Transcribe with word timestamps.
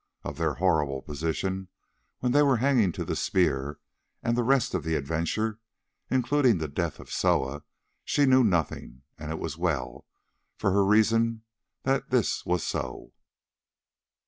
Of 0.23 0.37
their 0.37 0.55
horrible 0.55 1.03
position 1.03 1.67
when 2.21 2.31
they 2.31 2.41
were 2.41 2.57
hanging 2.57 2.91
to 2.93 3.05
the 3.05 3.15
spear, 3.15 3.77
and 4.23 4.35
the 4.35 4.41
rest 4.43 4.73
of 4.73 4.83
the 4.83 4.95
adventure, 4.95 5.59
including 6.09 6.57
the 6.57 6.67
death 6.67 6.99
of 6.99 7.11
Soa, 7.11 7.61
she 8.03 8.25
knew 8.25 8.43
nothing, 8.43 9.03
and 9.19 9.29
it 9.29 9.37
was 9.37 9.59
well 9.59 10.07
for 10.57 10.71
her 10.71 10.83
reason 10.83 11.43
that 11.83 12.09
this 12.09 12.47
was 12.47 12.65
so. 12.65 13.13